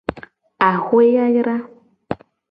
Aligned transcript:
Axwe 0.69 1.03
yayra. 1.15 1.55